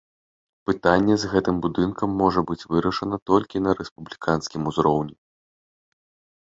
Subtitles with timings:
[0.69, 5.15] Пытанне з гэтым будынкам можа быць вырашана толькі на рэспубліканскім узроўні.